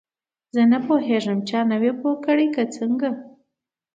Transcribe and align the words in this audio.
زه 0.53 0.61
نه 0.71 0.79
پوهیږم 0.85 1.39
چا 1.49 1.59
نه 1.71 1.77
وې 1.81 1.91
پوه 2.01 2.15
کړې 2.25 2.47
که 2.55 2.63
څنګه. 2.75 3.09